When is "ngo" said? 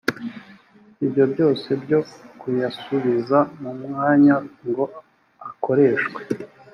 4.67-4.83